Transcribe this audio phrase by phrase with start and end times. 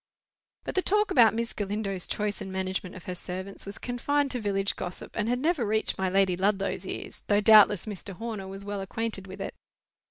[0.63, 4.39] But the talk about Miss Galindo's choice and management of her servants was confined to
[4.39, 8.13] village gossip, and had never reached my Lady Ludlow's ears, though doubtless Mr.
[8.15, 9.53] Horner was well acquainted with it.